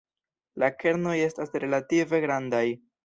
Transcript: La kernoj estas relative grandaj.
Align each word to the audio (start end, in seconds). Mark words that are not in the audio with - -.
La 0.63 0.69
kernoj 0.83 1.13
estas 1.25 1.53
relative 1.65 2.21
grandaj. 2.25 2.65